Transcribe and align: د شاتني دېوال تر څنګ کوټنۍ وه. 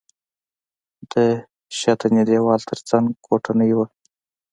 د 1.11 1.13
شاتني 1.79 2.21
دېوال 2.29 2.61
تر 2.69 2.79
څنګ 2.89 3.05
کوټنۍ 3.25 3.71
وه. 3.77 3.85